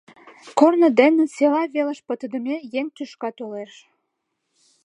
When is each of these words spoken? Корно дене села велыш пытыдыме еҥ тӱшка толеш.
Корно 0.59 0.87
дене 0.99 1.23
села 1.35 1.63
велыш 1.73 1.99
пытыдыме 2.07 2.55
еҥ 2.79 2.85
тӱшка 2.95 3.29
толеш. 3.37 3.73